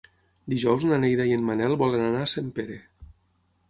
[0.53, 2.85] Dijous na Neida i en Manel volen anar a Sempere.